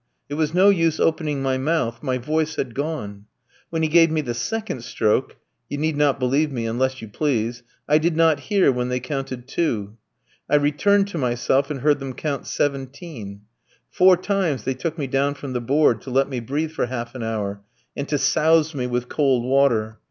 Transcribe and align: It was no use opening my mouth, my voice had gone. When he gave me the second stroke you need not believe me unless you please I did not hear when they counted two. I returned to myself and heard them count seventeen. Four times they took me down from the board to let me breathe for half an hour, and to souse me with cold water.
It 0.29 0.33
was 0.33 0.51
no 0.51 0.69
use 0.69 0.99
opening 0.99 1.43
my 1.43 1.59
mouth, 1.59 2.01
my 2.01 2.17
voice 2.17 2.55
had 2.55 2.73
gone. 2.73 3.25
When 3.69 3.83
he 3.83 3.87
gave 3.87 4.09
me 4.09 4.21
the 4.21 4.33
second 4.33 4.83
stroke 4.83 5.37
you 5.69 5.77
need 5.77 5.95
not 5.95 6.19
believe 6.19 6.51
me 6.51 6.65
unless 6.65 7.03
you 7.03 7.07
please 7.07 7.61
I 7.87 7.99
did 7.99 8.17
not 8.17 8.39
hear 8.49 8.71
when 8.71 8.89
they 8.89 8.99
counted 8.99 9.47
two. 9.47 9.97
I 10.49 10.55
returned 10.55 11.07
to 11.09 11.19
myself 11.19 11.69
and 11.69 11.81
heard 11.81 11.99
them 11.99 12.13
count 12.13 12.47
seventeen. 12.47 13.41
Four 13.91 14.17
times 14.17 14.63
they 14.63 14.73
took 14.73 14.97
me 14.97 15.05
down 15.05 15.35
from 15.35 15.53
the 15.53 15.61
board 15.61 16.01
to 16.01 16.09
let 16.09 16.27
me 16.27 16.39
breathe 16.39 16.71
for 16.71 16.87
half 16.87 17.13
an 17.13 17.21
hour, 17.21 17.61
and 17.95 18.07
to 18.07 18.17
souse 18.17 18.73
me 18.73 18.87
with 18.87 19.07
cold 19.07 19.45
water. 19.45 19.99